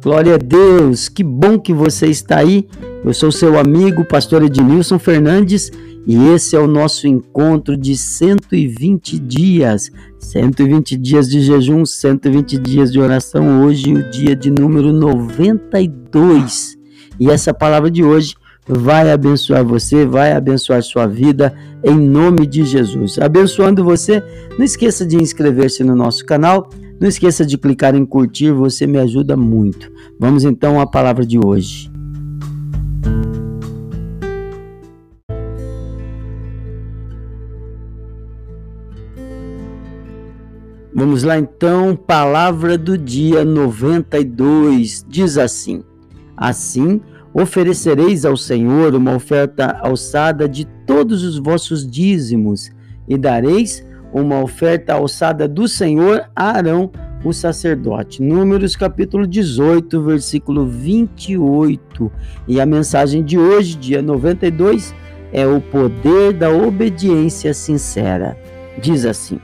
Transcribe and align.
Glória 0.00 0.36
a 0.36 0.38
Deus, 0.38 1.08
que 1.08 1.24
bom 1.24 1.58
que 1.58 1.74
você 1.74 2.06
está 2.06 2.38
aí. 2.38 2.68
Eu 3.04 3.12
sou 3.12 3.32
seu 3.32 3.58
amigo, 3.58 4.04
pastor 4.04 4.44
Ednilson 4.44 4.96
Fernandes, 4.96 5.72
e 6.06 6.16
esse 6.28 6.54
é 6.54 6.58
o 6.58 6.68
nosso 6.68 7.08
encontro 7.08 7.76
de 7.76 7.96
120 7.96 9.18
dias. 9.18 9.90
120 10.20 10.96
dias 10.96 11.28
de 11.28 11.40
jejum, 11.40 11.84
120 11.84 12.58
dias 12.58 12.92
de 12.92 13.00
oração. 13.00 13.64
Hoje, 13.64 13.92
o 13.92 14.08
dia 14.08 14.36
de 14.36 14.52
número 14.52 14.92
92. 14.92 16.78
E 17.18 17.28
essa 17.28 17.52
palavra 17.52 17.90
de 17.90 18.04
hoje 18.04 18.36
vai 18.68 19.10
abençoar 19.10 19.64
você, 19.64 20.06
vai 20.06 20.32
abençoar 20.32 20.80
sua 20.80 21.08
vida, 21.08 21.52
em 21.82 21.98
nome 21.98 22.46
de 22.46 22.64
Jesus. 22.64 23.18
Abençoando 23.18 23.82
você, 23.82 24.22
não 24.56 24.64
esqueça 24.64 25.04
de 25.04 25.16
inscrever-se 25.16 25.82
no 25.82 25.96
nosso 25.96 26.24
canal 26.24 26.70
não 27.00 27.08
esqueça 27.08 27.46
de 27.46 27.56
clicar 27.56 27.94
em 27.94 28.04
curtir, 28.04 28.50
você 28.50 28.86
me 28.86 28.98
ajuda 28.98 29.36
muito. 29.36 29.90
Vamos 30.18 30.44
então 30.44 30.80
à 30.80 30.86
palavra 30.86 31.24
de 31.24 31.38
hoje. 31.38 31.90
Vamos 40.92 41.22
lá 41.22 41.38
então, 41.38 41.94
palavra 41.94 42.76
do 42.76 42.98
dia 42.98 43.44
92 43.44 45.06
diz 45.08 45.38
assim: 45.38 45.84
Assim 46.36 47.00
oferecereis 47.32 48.24
ao 48.24 48.36
Senhor 48.36 48.96
uma 48.96 49.14
oferta 49.14 49.78
alçada 49.80 50.48
de 50.48 50.64
todos 50.84 51.22
os 51.22 51.38
vossos 51.38 51.88
dízimos, 51.88 52.70
e 53.06 53.16
dareis 53.16 53.86
uma 54.12 54.40
oferta 54.40 54.94
alçada 54.94 55.46
do 55.46 55.68
Senhor 55.68 56.28
a 56.34 56.56
Arão, 56.56 56.90
o 57.24 57.32
sacerdote. 57.32 58.22
Números 58.22 58.76
capítulo 58.76 59.26
18, 59.26 60.02
versículo 60.02 60.66
28. 60.66 62.10
E 62.46 62.60
a 62.60 62.66
mensagem 62.66 63.22
de 63.22 63.38
hoje, 63.38 63.76
dia 63.76 64.00
92, 64.00 64.94
é 65.32 65.46
o 65.46 65.60
poder 65.60 66.32
da 66.32 66.50
obediência 66.50 67.52
sincera. 67.52 68.36
Diz 68.80 69.04
assim: 69.04 69.38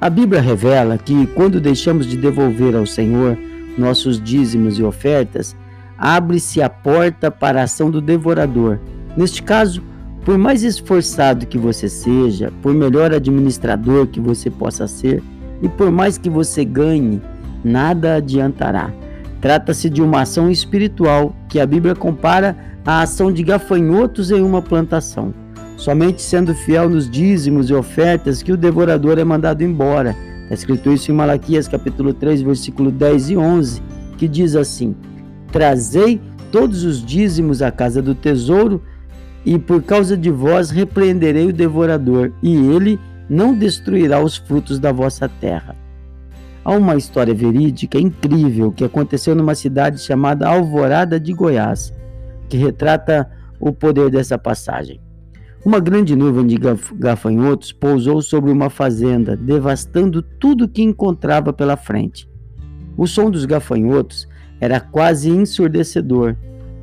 A 0.00 0.10
Bíblia 0.10 0.40
revela 0.40 0.98
que 0.98 1.26
quando 1.28 1.60
deixamos 1.60 2.06
de 2.06 2.16
devolver 2.16 2.76
ao 2.76 2.86
Senhor 2.86 3.36
nossos 3.78 4.20
dízimos 4.20 4.78
e 4.78 4.82
ofertas, 4.82 5.56
abre-se 5.96 6.60
a 6.62 6.68
porta 6.68 7.30
para 7.30 7.60
a 7.60 7.64
ação 7.64 7.90
do 7.90 8.00
devorador. 8.00 8.78
Neste 9.16 9.42
caso, 9.42 9.82
por 10.24 10.36
mais 10.36 10.62
esforçado 10.62 11.46
que 11.46 11.58
você 11.58 11.88
seja, 11.88 12.52
por 12.62 12.74
melhor 12.74 13.12
administrador 13.12 14.06
que 14.06 14.20
você 14.20 14.50
possa 14.50 14.86
ser, 14.86 15.22
e 15.62 15.68
por 15.68 15.90
mais 15.90 16.18
que 16.18 16.28
você 16.28 16.64
ganhe, 16.64 17.20
nada 17.64 18.16
adiantará. 18.16 18.92
Trata-se 19.40 19.88
de 19.88 20.02
uma 20.02 20.22
ação 20.22 20.50
espiritual 20.50 21.34
que 21.48 21.58
a 21.58 21.66
Bíblia 21.66 21.94
compara 21.94 22.56
à 22.84 23.02
ação 23.02 23.32
de 23.32 23.42
gafanhotos 23.42 24.30
em 24.30 24.42
uma 24.42 24.60
plantação. 24.60 25.32
Somente 25.76 26.20
sendo 26.20 26.54
fiel 26.54 26.90
nos 26.90 27.08
dízimos 27.08 27.70
e 27.70 27.74
ofertas 27.74 28.42
que 28.42 28.52
o 28.52 28.56
devorador 28.56 29.18
é 29.18 29.24
mandado 29.24 29.62
embora. 29.62 30.14
Está 30.42 30.54
escrito 30.54 30.92
isso 30.92 31.10
em 31.10 31.14
Malaquias 31.14 31.66
capítulo 31.66 32.12
3, 32.12 32.42
versículo 32.42 32.90
10 32.90 33.30
e 33.30 33.36
11, 33.38 33.82
que 34.18 34.28
diz 34.28 34.54
assim: 34.54 34.94
Trazei 35.50 36.20
todos 36.52 36.84
os 36.84 37.02
dízimos 37.02 37.62
à 37.62 37.70
casa 37.70 38.02
do 38.02 38.14
tesouro 38.14 38.82
e 39.44 39.58
por 39.58 39.82
causa 39.82 40.16
de 40.16 40.30
vós 40.30 40.70
repreenderei 40.70 41.46
o 41.46 41.52
devorador, 41.52 42.32
e 42.42 42.54
ele 42.54 42.98
não 43.28 43.56
destruirá 43.56 44.22
os 44.22 44.36
frutos 44.36 44.78
da 44.78 44.92
vossa 44.92 45.28
terra. 45.28 45.76
Há 46.64 46.72
uma 46.72 46.96
história 46.96 47.34
verídica 47.34 47.98
incrível 47.98 48.70
que 48.70 48.84
aconteceu 48.84 49.34
numa 49.34 49.54
cidade 49.54 50.00
chamada 50.00 50.48
Alvorada 50.48 51.18
de 51.18 51.32
Goiás, 51.32 51.92
que 52.48 52.56
retrata 52.56 53.30
o 53.58 53.72
poder 53.72 54.10
dessa 54.10 54.36
passagem. 54.36 55.00
Uma 55.64 55.78
grande 55.78 56.16
nuvem 56.16 56.46
de 56.46 56.56
gafanhotos 56.94 57.70
pousou 57.70 58.22
sobre 58.22 58.50
uma 58.50 58.70
fazenda, 58.70 59.36
devastando 59.36 60.22
tudo 60.22 60.68
que 60.68 60.82
encontrava 60.82 61.52
pela 61.52 61.76
frente. 61.76 62.28
O 62.96 63.06
som 63.06 63.30
dos 63.30 63.44
gafanhotos 63.44 64.26
era 64.58 64.80
quase 64.80 65.30
ensurdecedor, 65.30 66.34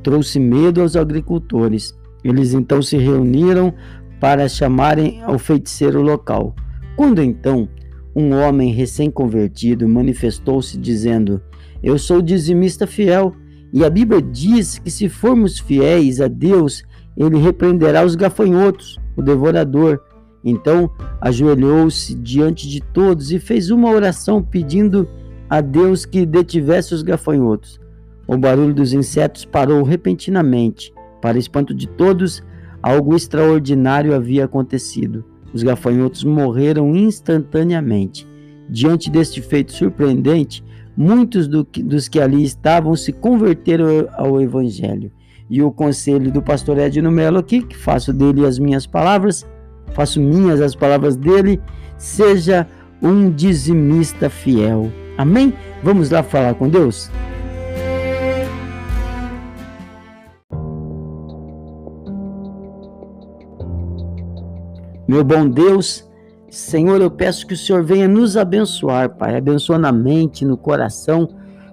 trouxe 0.02 0.38
medo 0.38 0.80
aos 0.80 0.96
agricultores 0.96 1.97
eles 2.22 2.52
então 2.52 2.82
se 2.82 2.96
reuniram 2.96 3.72
para 4.20 4.48
chamarem 4.48 5.22
ao 5.22 5.38
feiticeiro 5.38 6.02
local. 6.02 6.54
Quando 6.96 7.22
então 7.22 7.68
um 8.14 8.34
homem 8.34 8.72
recém-convertido 8.72 9.88
manifestou-se 9.88 10.76
dizendo: 10.76 11.40
Eu 11.82 11.98
sou 11.98 12.20
dizimista 12.20 12.86
fiel, 12.86 13.32
e 13.72 13.84
a 13.84 13.90
Bíblia 13.90 14.20
diz 14.20 14.78
que 14.78 14.90
se 14.90 15.08
formos 15.08 15.58
fiéis 15.58 16.20
a 16.20 16.26
Deus, 16.26 16.82
ele 17.16 17.38
repreenderá 17.38 18.04
os 18.04 18.14
gafanhotos, 18.14 18.98
o 19.16 19.22
devorador. 19.22 20.00
Então 20.44 20.90
ajoelhou-se 21.20 22.14
diante 22.14 22.68
de 22.68 22.80
todos 22.80 23.32
e 23.32 23.38
fez 23.38 23.70
uma 23.70 23.90
oração 23.90 24.42
pedindo 24.42 25.08
a 25.50 25.60
Deus 25.60 26.04
que 26.04 26.24
detivesse 26.24 26.94
os 26.94 27.02
gafanhotos. 27.02 27.80
O 28.26 28.36
barulho 28.36 28.74
dos 28.74 28.92
insetos 28.92 29.44
parou 29.44 29.82
repentinamente 29.82 30.92
para 31.20 31.38
espanto 31.38 31.74
de 31.74 31.86
todos, 31.86 32.42
algo 32.82 33.14
extraordinário 33.14 34.14
havia 34.14 34.44
acontecido. 34.44 35.24
Os 35.52 35.62
gafanhotos 35.62 36.24
morreram 36.24 36.94
instantaneamente. 36.94 38.26
Diante 38.68 39.10
deste 39.10 39.40
feito 39.40 39.72
surpreendente, 39.72 40.62
muitos 40.96 41.48
do 41.48 41.64
que, 41.64 41.82
dos 41.82 42.08
que 42.08 42.20
ali 42.20 42.42
estavam 42.42 42.94
se 42.94 43.12
converteram 43.12 44.08
ao 44.12 44.40
Evangelho. 44.40 45.10
E 45.48 45.62
o 45.62 45.70
conselho 45.70 46.30
do 46.30 46.42
pastor 46.42 46.76
Edno 46.78 47.10
Melo 47.10 47.38
aqui, 47.38 47.62
que 47.62 47.76
faço 47.76 48.12
dele 48.12 48.44
as 48.44 48.58
minhas 48.58 48.86
palavras, 48.86 49.46
faço 49.92 50.20
minhas 50.20 50.60
as 50.60 50.74
palavras 50.74 51.16
dele, 51.16 51.60
seja 51.96 52.66
um 53.00 53.30
dizimista 53.30 54.28
fiel. 54.28 54.92
Amém? 55.16 55.54
Vamos 55.82 56.10
lá 56.10 56.22
falar 56.22 56.54
com 56.54 56.68
Deus? 56.68 57.10
Meu 65.08 65.24
bom 65.24 65.48
Deus, 65.48 66.06
Senhor, 66.50 67.00
eu 67.00 67.10
peço 67.10 67.46
que 67.46 67.54
o 67.54 67.56
Senhor 67.56 67.82
venha 67.82 68.06
nos 68.06 68.36
abençoar, 68.36 69.16
Pai. 69.16 69.38
Abençoa 69.38 69.78
na 69.78 69.90
mente, 69.90 70.44
no 70.44 70.54
coração, 70.54 71.30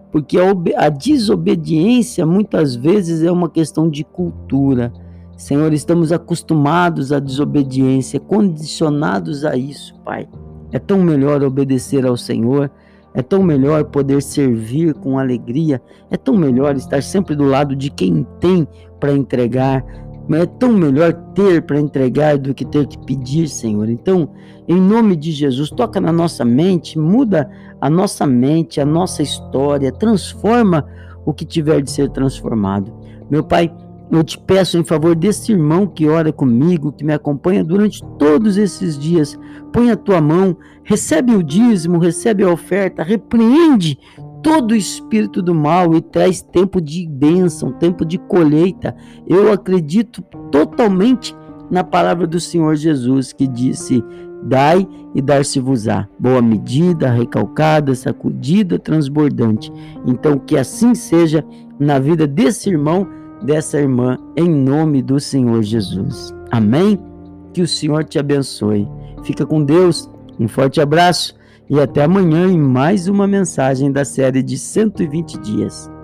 porque 0.09 0.38
a, 0.40 0.85
a 0.85 0.88
desobediência 0.88 2.25
muitas 2.25 2.78
vezes 2.78 3.24
é 3.24 3.29
uma 3.29 3.50
questão 3.50 3.90
de 3.90 4.06
cultura. 4.06 4.94
Senhor, 5.35 5.74
estamos 5.74 6.13
acostumados 6.13 7.12
à 7.12 7.19
desobediência, 7.19 8.22
condicionados 8.22 9.44
a 9.44 9.57
isso, 9.57 9.94
Pai. 10.06 10.29
É 10.72 10.79
tão 10.79 11.01
melhor 11.01 11.44
obedecer 11.44 12.06
ao 12.06 12.16
Senhor, 12.16 12.72
é 13.13 13.22
tão 13.22 13.44
melhor 13.44 13.84
poder 13.84 14.22
servir 14.22 14.94
com 14.94 15.19
alegria, 15.19 15.81
é 16.09 16.16
tão 16.16 16.38
melhor 16.38 16.78
estar 16.78 17.03
sempre 17.03 17.35
do 17.35 17.44
lado 17.44 17.75
de 17.75 17.90
quem 17.90 18.25
tem 18.40 18.66
para 18.97 19.12
entregar, 19.12 19.84
mas 20.28 20.41
é 20.41 20.46
tão 20.46 20.74
melhor 20.74 21.13
ter 21.34 21.62
para 21.62 21.80
entregar 21.80 22.38
do 22.38 22.53
que 22.53 22.66
ter 22.66 22.88
que 22.88 22.97
pedir, 23.06 23.47
Senhor. 23.47 23.90
Então, 23.90 24.30
em 24.68 24.80
nome 24.80 25.16
de 25.16 25.31
Jesus, 25.31 25.69
toca 25.69 26.02
na 26.02 26.12
nossa 26.12 26.44
mente, 26.44 26.97
muda 26.97 27.50
a 27.80 27.90
nossa 27.90 28.25
mente, 28.25 28.81
a 28.81 28.86
nossa 28.86 29.22
história, 29.22 29.91
transforma 29.91 30.86
o 31.25 31.34
que 31.34 31.46
tiver 31.46 31.81
de 31.81 31.91
ser 31.91 32.09
transformado. 32.09 32.91
Meu 33.30 33.44
Pai, 33.44 33.72
eu 34.12 34.24
te 34.24 34.38
peço 34.38 34.78
em 34.78 34.84
favor 34.84 35.16
desse 35.16 35.52
irmão 35.52 35.88
que 35.88 36.08
ora 36.08 36.31
comigo, 36.31 36.92
que 36.92 37.03
me 37.03 37.13
acompanha 37.13 37.63
durante 37.63 38.03
todos 38.19 38.56
esses 38.57 38.97
dias. 38.97 39.38
Põe 39.74 39.92
a 39.92 39.95
tua 39.95 40.21
mão, 40.21 40.56
recebe 40.83 41.36
o 41.36 41.44
dízimo, 41.44 41.98
recebe 41.98 42.44
a 42.44 42.50
oferta, 42.50 43.04
repreende 43.04 43.98
todo 44.45 44.75
espírito 44.75 45.42
do 45.42 45.56
mal 45.56 45.95
e 45.95 46.01
traz 46.01 46.39
tempo 46.39 46.80
de 46.80 47.07
bênção, 47.07 47.71
tempo 47.71 48.06
de 48.06 48.19
colheita. 48.19 48.95
Eu 49.25 49.51
acredito 49.51 50.21
totalmente 50.51 51.36
na 51.71 51.83
palavra 51.83 52.27
do 52.27 52.39
Senhor 52.39 52.75
Jesus 52.75 53.33
que 53.33 53.47
disse: 53.47 54.03
Dai 54.44 54.88
e 55.15 55.21
dar-se-vos-á. 55.21 56.07
Boa 56.19 56.44
medida, 56.44 57.09
recalcada, 57.09 57.95
sacudida, 57.95 58.77
transbordante. 58.77 59.74
Então, 60.06 60.38
que 60.38 60.56
assim 60.56 60.94
seja 60.94 61.44
na 61.80 61.97
vida 61.97 62.27
desse 62.27 62.69
irmão, 62.69 63.07
dessa 63.42 63.80
irmã, 63.80 64.15
em 64.38 64.47
nome 64.47 65.01
do 65.01 65.19
Senhor 65.19 65.63
Jesus. 65.63 66.31
Amém? 66.51 67.00
Que 67.51 67.63
o 67.63 67.68
Senhor 67.68 68.03
te 68.03 68.19
abençoe. 68.19 68.88
Fica 69.24 69.44
com 69.44 69.63
Deus. 69.63 70.07
Um 70.39 70.47
forte 70.47 70.81
abraço 70.81 71.35
e 71.69 71.79
até 71.79 72.03
amanhã 72.03 72.47
em 72.47 72.59
mais 72.59 73.07
uma 73.07 73.27
mensagem 73.27 73.91
da 73.91 74.05
série 74.05 74.43
de 74.43 74.57
120 74.57 75.39
dias. 75.39 75.94